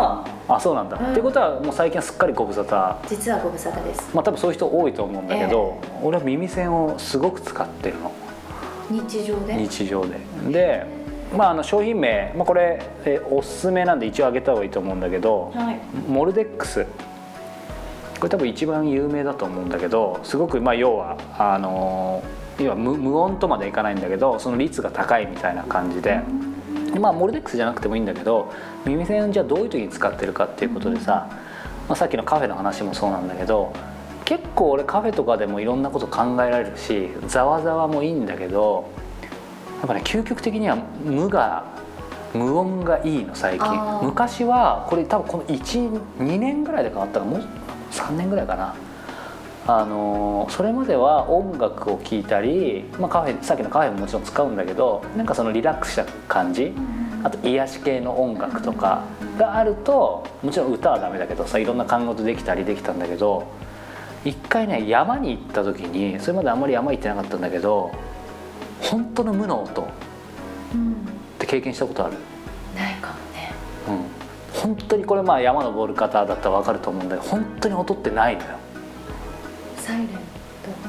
[0.49, 1.13] あそうなんだ、うん。
[1.13, 2.97] ってことはもう最近はすっかりご無沙汰。
[3.09, 4.11] 実はご無沙汰です。
[4.15, 8.13] まあ多分そういう人多いと思うんだけど、俺は耳栓をすごく使ってるの。
[8.91, 9.57] 日常で？
[9.57, 10.19] 日常で。
[10.53, 10.87] で
[11.35, 15.81] まああの商品名、まあ、これえおすすめなんで一応あげた方がいいと思うんだけど、はい。
[16.07, 16.85] モルデックス。
[16.85, 16.91] こ
[18.27, 22.23] れ多分一番有名だと思うんだけどすごくまあ要はあの
[22.59, 26.21] 要は無無音とまでいかないんだけどその率が高いみたいな感じで、
[26.99, 28.53] まあモルデックスじゃなくてもいいんだけど
[28.85, 31.29] 耳栓じゃあどういう時に使ってるかっていうことでさ、
[31.89, 33.73] まあ、さっきのカフェの話もそうなんだけど
[34.25, 38.91] 結構俺カフェとかでもいろんなこと考えられるしざわざわもいいんだけど
[39.79, 41.65] やっぱね究極的には無が
[42.35, 43.67] 無音がいいの最近。
[44.03, 47.45] 昔はこれ多分この12年ぐらいで変わったかもう
[47.97, 48.75] 3年ぐらいかな。
[49.69, 56.73] あのーそれまでは音楽を聴いたり、まあ、カフェさっきのカフェももちろん使うんだけどなんかそのリラックスした感じ
[57.25, 59.03] あと癒し系の音楽とか
[59.37, 63.49] があるともちろん歌はダメだけどさいろんな考え事できたりできたんだけど
[64.25, 67.91] 一回ね山に行った時にそれまであんまり山行ってなかったんだけど
[68.83, 69.85] 本当の無の音っ
[70.75, 70.95] うん
[71.41, 72.15] て経験したことある。
[72.77, 73.53] ないかもね。
[73.89, 74.16] うん
[74.63, 78.49] 本当にこれまあ山登る方だったら分かると思うんだけど本当に音ってないのよ。
[79.77, 80.15] サイレント。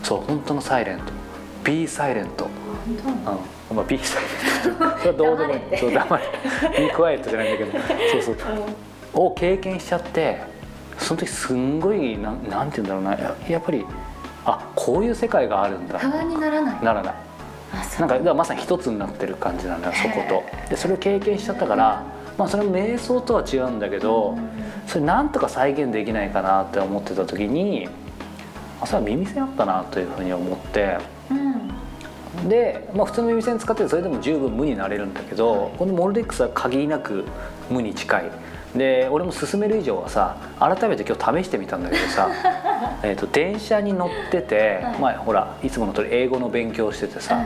[0.04, 1.04] そう本当のサイレント。
[1.64, 2.46] Be サイレント。
[3.04, 3.32] 本当
[3.72, 3.78] うん。
[3.78, 4.98] まあ Be サイレント。
[5.00, 5.60] それはどうでもいい。
[5.60, 5.78] 黙れって。
[5.78, 6.24] そう黙れ。
[6.78, 7.80] Be quiet じゃないんだけど。
[8.24, 9.26] そうそう。
[9.26, 10.42] を経験しちゃって
[10.98, 13.24] その時すんごいなんなんて言うんだろうな。
[13.24, 13.86] ややっぱり
[14.46, 15.98] あこういう世界があるんだ。
[16.00, 16.84] 不安にならない？
[16.84, 17.14] ならない。
[18.00, 20.70] なんかまさに一つになってる感じなのよそこと。
[20.70, 22.02] でそれを経験しちゃったから
[22.38, 24.38] まあそれも瞑想とは違うんだけど
[24.86, 27.90] それなんとか再現できないかなって思ってた時に
[28.80, 30.98] あそれは耳栓あったなというふうに思って。
[31.32, 32.50] うん。
[32.50, 37.26] で、まあ、普通の耳栓使ってそれでも十分無になれるんだけどこのモルデックスは限りなく
[37.70, 38.32] 無に近い。
[38.76, 42.30] で俺も勧める以上はさ改めて今日試してみたんだけどさ
[43.02, 45.00] えーと電車に乗ってて、はい。
[45.00, 47.44] まあほらいつもの通り英語の勉強しててさ、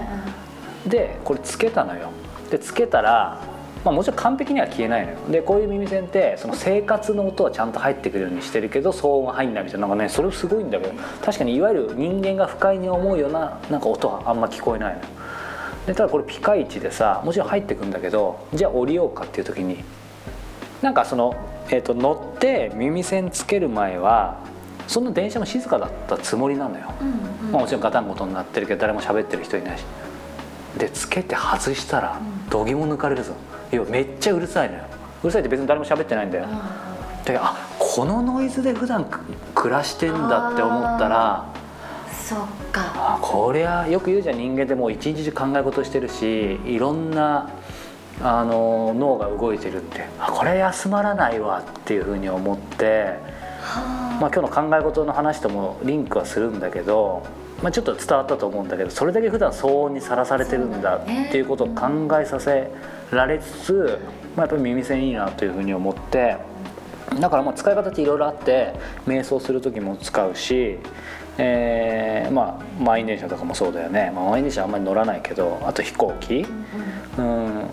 [0.86, 2.10] でこれつけたのよ。
[2.50, 3.40] でつけたら、
[3.84, 5.18] まあ、もちろん完璧には消えないのよ。
[5.30, 15.06] でこういう耳栓ってその生活の音はちゃんと入ってくるようにしてるけど騒音は入んないみたいななんかねそれすごいんだけど確かにいわゆる人間が不快に思うようななんか音はあんま聞こえないのよ。
[15.88, 19.84] でただこれピカイチでさもちろん入ってくんだけどじゃあ降りようかっていう時に
[20.84, 21.36] なんかその、
[21.70, 24.40] えー、と乗って耳栓つける前は
[24.88, 27.52] そんな電車も静かだったつもりなのよ、うんうん。
[27.52, 29.84] まあ、もちろんガタンゴトンになってるけど誰も喋ってる人いないし。
[30.78, 33.34] でつけて外したらどぎも抜かれるぞ
[33.72, 34.84] いやめっちゃうるさいのよ。
[35.24, 36.46] うるさいって別に誰も喋ってないんだよ。
[36.48, 39.20] あであこのノイズで普段く
[39.54, 42.40] 暮らしてんだって思ったらーそっ
[42.72, 42.92] か。
[42.96, 47.50] あこりゃよく言うじゃん人間ってもう一日中考え事してるしいろんな
[48.22, 50.06] あの脳が動いてるって。
[50.20, 53.20] あこれ休まらないわっていうふうに思って、
[53.62, 57.24] はまあ、今日の考え事の話ともリンクはするんだけど、
[57.62, 61.88] まあ、ちょっと伝わったと思うんだけどそれだけ普段騒音にさらされてるんだっていうことを考
[62.20, 62.72] えさせ
[63.12, 64.00] られつつ、
[64.36, 66.38] まあ、やっぱり耳栓いいなというふうに思って
[67.20, 68.74] だからまあ使い方っていろいろあって
[69.06, 70.80] 瞑想する時も使うし、
[71.38, 76.46] えーまあ満員電車とかもそうだよね、まあ、満員電車あんまり乗らないけどあと飛行機、
[77.18, 77.66] うん、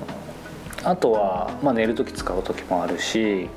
[0.82, 3.48] あとは、まあ、寝る時使う時もあるし、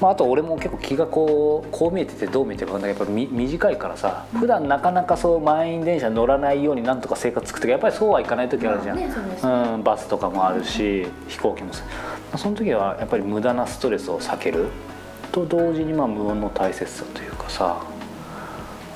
[0.00, 11.72] まあ、あと俺も結構気がこうこう見えててどう見えてるか分かんないけどやっぱみ短いからさ普段なかなかそう満員電車乗らないようになんとか生活作ってやっぱりそうはいかない時あるじゃん、うん、バスとかもあるし飛行機も
[12.36, 14.66] その時はやっぱり無駄なストレスを避ける。
[15.30, 17.82] と同時にまあ無音の大切さというかさ。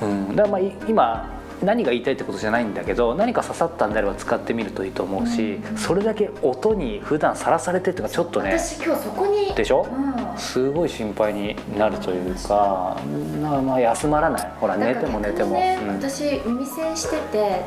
[0.00, 1.28] うん、だからまあい今
[1.62, 9.86] 何が言いたいってことじゃないんだけど何か刺さったんであれば使ってみるといいと思うし、それだけ音に普段さらされてっていうかちょっとね私今日そこにでしょ？
[9.88, 12.96] うんすごい心配になるというか
[13.40, 14.52] なんかまあ休まらない。
[14.60, 15.94] ほら寝ても寝ても、ねうん。
[15.94, 17.64] 私耳栓してて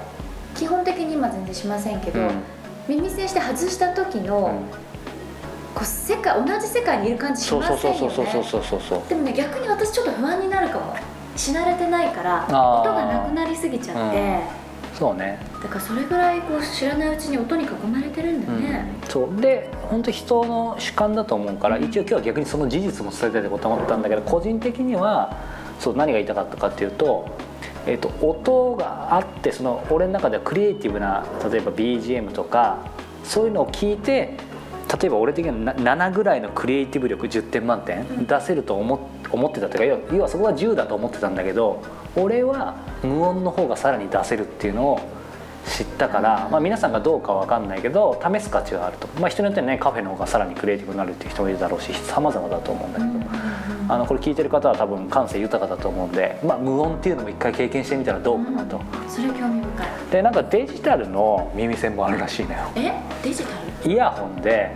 [0.55, 2.29] 基本的に今全然しませんけど、うん。
[2.87, 4.53] 耳栓して外した時の、うん。
[5.73, 9.01] こう世界同じ世界にいる感じしませんよそうそうそうそうねそうそうそう。
[9.09, 10.95] でもね逆に私ちょっと不安になるかも。
[11.35, 14.39] し慣れてないから音がなくなりすぎちゃって、
[14.97, 15.39] そうね。
[15.61, 19.41] だからそれぐらいこう知らないうちに音に囲まれてるんだね、うん、そう。
[19.41, 25.37] で本当人の主観だと思うから、一応今日は逆にその事実も伝えたいと思ったんだけど個人的には
[25.79, 27.27] そう何が言いたかったかっていうと,、
[27.85, 32.85] えー、と音があってその俺の中ではクリエイティブな例えば BGM とか
[33.23, 34.37] そういうのを聞いて
[35.01, 38.99] 例えば俺的にはな7ぐらいのクリエイティブ力10点満点出せると思っ
[39.31, 41.81] 思ってたというか要は要はそこは10だと思ってたんだけど
[42.15, 44.99] 俺は無音の方がさらに出せるっていうのを
[45.65, 58.79] 知ったから、まあ、皆さんがどうかは分かんないけど試す価値はあると、まあ、人によってはねカフェの方がさらにクリエイティブになるっていう人もいるだろうし様々だと思うんだけど、あのこれ聞いてる方は多分感性豊かだと思うんで、まあ、無音っていうのも一回経験してみたらどうかなと。
[59.09, 59.87] それ興味深い。
[60.11, 62.59] でなんかデジタルの耳栓もあるらしいのよ。
[62.75, 62.93] え？
[63.23, 63.49] デジタ
[63.83, 63.91] ル？
[63.91, 64.71] イヤホンで、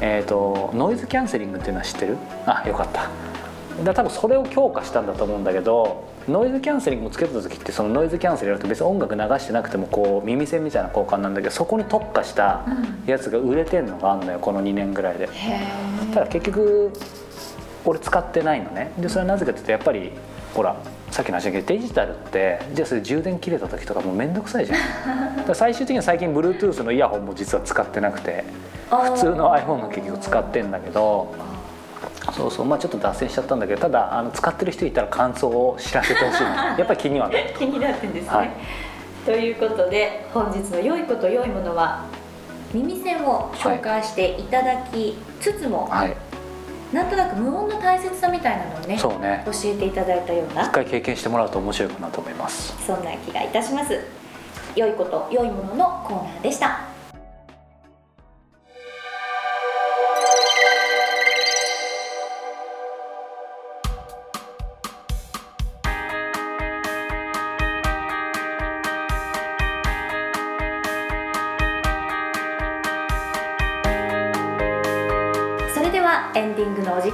[0.00, 2.16] えー、とノイズキャンセリングっていうのは知ってる？
[2.46, 3.08] あよかった
[3.84, 12.64] だ多分それを強化したんだと思うんだけどノイズキャンセリングをつけた時ってそのノイズキャンセルやると別に音楽流してなくてもこう耳栓みたいな交換なんだけどそこに特化した
[13.06, 15.28] やつが売れてんのがあるのよこの2年ぐらいで。
[16.14, 16.92] ただ結局
[17.84, 18.92] 俺使ってないのね。
[18.98, 20.12] でそれはなぜかっていうとやっぱり
[20.54, 20.76] ほら
[21.10, 25.54] さっきの話だけどデジタルってじゃあそれ充電切れた時とかもう面倒くさいじゃん。
[25.54, 28.44] 最終的には最近 Bluetooth のイヤホンも実は使ってなくて
[28.90, 31.34] 普通の iPhone の結局使ってんだけど
[32.32, 32.66] そうそう。
[32.66, 36.44] まあちょっと脱線しちゃったんだけどただあの使ってる人いたら感想を知らせてほしい。
[36.44, 37.54] な やっぱり気にはなる。
[37.58, 38.50] 気になってんですね、はい。
[39.24, 42.04] ということで本日の良いこと良いものは
[42.72, 46.16] 耳栓を紹介していただきつつも、はい
[46.92, 49.44] なんとなく無音の大切さみたいなのをねそうね。
[49.46, 52.74] 教えていただいたよう一な回経験してもらうと面白いかなと思います。
[52.84, 53.96] そんな気がいたします。
[54.74, 56.80] 良いこと良いもののコーナーでした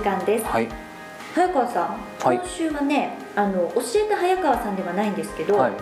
[0.07, 0.45] 間です。
[0.45, 0.69] はい。
[1.35, 2.37] 早川さん、はい。
[2.37, 5.73] 今週はねあの教えた早川さんではないんですけど、はい。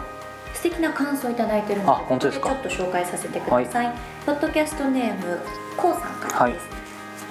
[0.55, 2.51] 素敵な感想をいただいてるのであ本当ですか？
[2.51, 3.93] ちょっと紹介させてください、
[4.25, 5.39] ポッドキャストネーム
[5.77, 6.67] こうさんからです、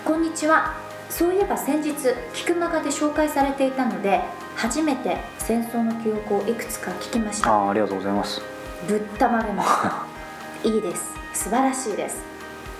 [0.05, 0.75] こんにちは。
[1.09, 1.93] そういえば先日
[2.33, 4.21] 菊間がで紹介されていたので
[4.55, 7.49] 初めて戦争の記憶をいくつか聞きました。
[7.49, 8.41] あーありがとうございます。
[8.87, 11.13] ぶったまげましたいいです。
[11.33, 12.23] 素晴らしいです。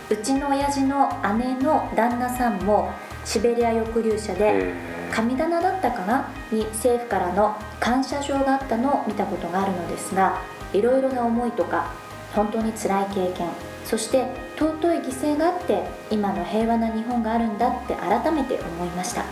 [0.10, 2.92] うちの親父の姉の旦那さんも
[3.26, 6.28] シベリア抑留者で、え神棚だったかな？
[6.52, 10.42] に政府からの感謝状があったのを見たことがあるのですが
[10.74, 11.92] いろいろな思いとか
[12.34, 13.50] 本当に辛い経験
[13.86, 14.26] そして
[14.58, 19.24] 尊い犠牲があって今の平和な日本があるんだって改めて思いました。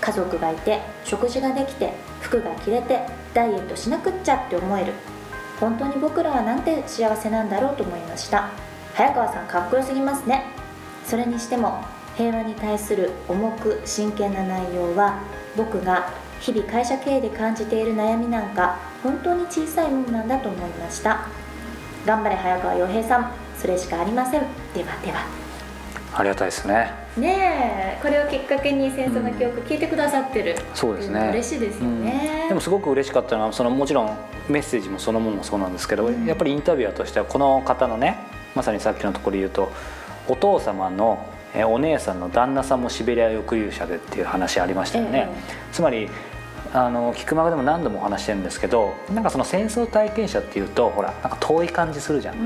[0.00, 3.00] 家族がいて食事ができて服が着れて
[3.34, 4.92] ダイエットしなくっちゃって思える。
[5.58, 8.48] 本当に僕らはなんて幸せなんだろうと思いました。
[8.94, 10.44] 早川さんかっこよすぎますね。
[11.04, 11.84] それにしても
[12.20, 15.22] 平和に対する重く真剣な内容は
[15.56, 21.28] 僕が日々会社経営で感じている悩みなんか本当に小さいものなんだと思いました。
[22.04, 23.32] 頑張れ早川洋平さん。
[23.56, 24.42] それしかありません。
[24.74, 25.26] ではでは。
[26.12, 26.92] ありがたいですね。
[27.16, 31.30] ねえこれをきっかけに戦争の記憶聞いてくださってる、そうですね。
[31.30, 32.48] 嬉しいですよね、うん。
[32.48, 34.16] でもすごく嬉しかったのはそのもちろん
[34.48, 38.18] メッセージもそのものもそうなんですけど、やっぱりインタビュアーとしてはこの方のね
[38.54, 39.72] まさにさっきのところで言うと
[40.28, 46.08] お父様のえーお姉さんの旦那さんもシベリア抑留者でっていう話ありましたよね、えつまり
[46.72, 52.36] あの菊間でも何度もお話してるんですけどなんかその戦争体験者っていうとほらなんか遠い感じするじゃん。
[52.36, 52.38] う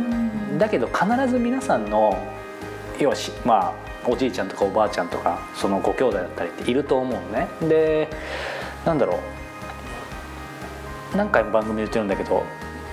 [0.55, 0.59] ん。
[0.59, 2.17] だけど必ず皆さんの
[2.99, 3.75] 要はしま
[4.07, 7.49] あおじいちゃんとかおばあちゃんとかそのご兄弟だったりっていると思うのね。
[7.69, 8.09] で
[8.87, 9.17] なんだろ
[11.13, 11.17] う。
[11.17, 12.45] 何回も番組で言ってるんだけど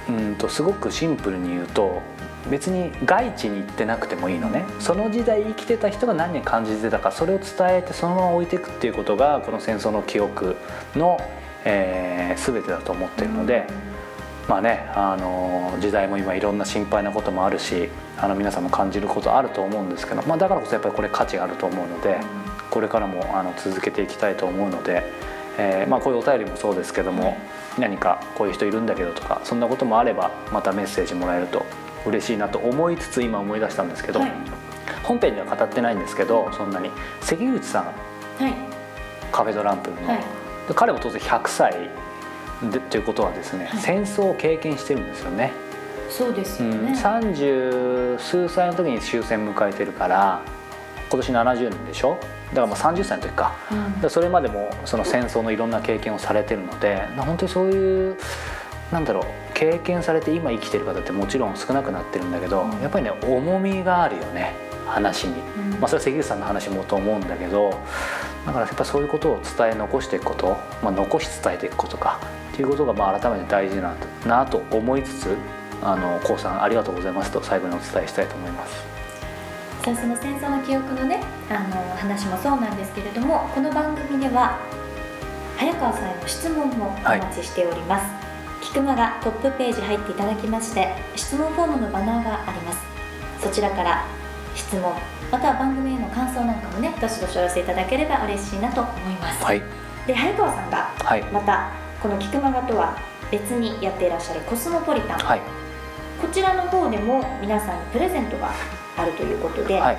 [0.10, 2.02] うんとすごくシンプルに言うと
[2.50, 10.56] 別に外地に行ってなくてもいいのねその時代生きてた人が何に感じてたかそれを伝えてそのまま置いていくっていうことがこの戦争の記憶
[10.96, 11.20] の、
[11.66, 13.68] えー全てだと思ってるので。
[14.48, 17.88] まあね、あの時代も今いろんな心配なこともあるし
[18.18, 22.20] あの皆さんも感じることあると思うんですけど、まあ、だからこそやっぱりこれ価値があると思うので
[22.70, 25.04] これからもあの続けていきたいと思うので、
[25.58, 27.38] えーまあ、こういうお便りもそうですけども
[27.78, 31.66] 何かこういう人いるんだけどとかそんなこともあればまたメッセージもらえると
[32.06, 34.32] 嬉しいなと思いつつ今思い出したんですけど、はい。
[35.04, 36.90] 本編では語ってないんですけどそんなに。
[37.22, 37.92] 関口さんは
[38.50, 38.54] い。
[39.32, 40.18] カフェドランプの、はい。
[40.68, 41.90] で彼も当然100歳
[42.72, 43.80] でということはですね、はい。
[43.80, 45.52] 戦争を経験してるんですよね。
[46.10, 50.42] そうですうん、よね、30数歳の時に終戦迎えてるから
[51.10, 52.18] 今年70年でしょ？
[52.50, 53.56] だからもう30歳の時か。
[53.72, 53.78] うん。
[53.78, 58.18] だからそれまでもその戦争のいろんな経験をされてるので本当にそういう
[58.92, 59.24] なんだろう
[59.54, 62.82] 経験されて今生きてる方ってもちろん少なくなってるんだけど、うん。
[62.82, 64.54] やっぱりね重みがあるよね
[64.86, 65.80] 話に、うん。
[65.80, 67.70] まあ、それは関口さんの話もと思うんだけど
[68.46, 72.20] だからやっぱそういうことを伝え残していくこと、まあ、残し伝えていくことか
[72.54, 75.38] っていうことがまあ改めて大事ななと思いつつ
[75.82, 78.92] あのこうさんありがとうございますと最後にお伝えしたいと思います。
[79.84, 84.60] さあその戦争の記憶のねあの話もそうなんですけれどもこの番組では
[85.58, 88.06] 早川さんへの質問もお待ちしております、
[88.72, 92.80] キクマがトップページ入っていただきまして質問フォームのバナーがあります。
[93.42, 94.06] そちらから
[94.56, 94.94] 質問
[95.30, 99.62] または番組への感想なんかもねどしどしお寄せいただければ嬉しいなと思います、はい、
[100.08, 101.24] で早川さんがはい。
[101.34, 101.70] また
[102.02, 102.98] このキクマガとは
[103.30, 105.42] 別にやっていらっしゃるコスモポリタン、はい。
[106.22, 108.52] こちらの方でも皆さんにプレゼントが
[108.96, 109.98] あるということで、はい。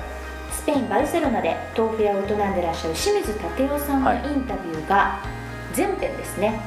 [0.51, 4.17] スペイン・バルセロナで豆腐屋を営んでらっしゃる清水武雄さんのはい。
[4.17, 5.19] インタビューが
[5.73, 6.59] 全編ですね、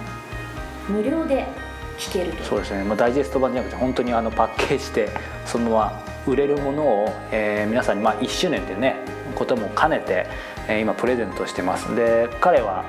[0.89, 1.66] 無料で
[1.99, 2.45] 聞けると。
[2.45, 5.09] そうですね、まあ、ダイジェスト版じゃなくて本当にあのパッケージで
[5.45, 8.97] そのまま売れるものを、えー皆さんに、まあ、1周年っていうね
[9.35, 10.27] ことも兼ねて、
[10.69, 11.95] えー今プレゼントしてます。
[11.95, 12.85] で彼は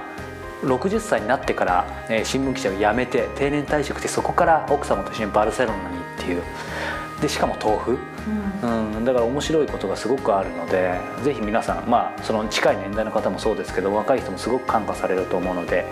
[0.63, 6.41] 60歳になってから、えー新聞記者を辞めて定年退職してそこから奥様と一緒にバルセロナにっていう。
[7.21, 7.97] でしかも豆腐、
[8.61, 8.91] うん。
[8.95, 15.85] うん、だから面白いことがすごくあるのでぜひ皆さんまあその近い年代の方もそうですけど若い人もすごく感化されると思うので、